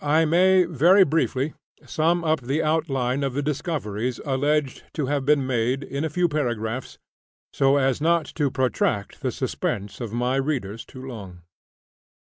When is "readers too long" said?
10.36-11.42